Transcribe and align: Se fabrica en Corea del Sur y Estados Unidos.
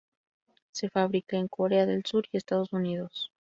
Se 0.71 0.89
fabrica 0.89 1.37
en 1.37 1.47
Corea 1.47 1.85
del 1.85 2.03
Sur 2.07 2.25
y 2.31 2.37
Estados 2.37 2.73
Unidos. 2.73 3.29